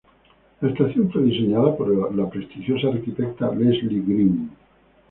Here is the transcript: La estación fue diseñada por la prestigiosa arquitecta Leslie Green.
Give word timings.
La 0.61 0.69
estación 0.69 1.11
fue 1.11 1.21
diseñada 1.21 1.77
por 1.77 2.15
la 2.15 2.27
prestigiosa 2.27 2.87
arquitecta 2.87 3.53
Leslie 3.53 4.01
Green. 4.01 4.49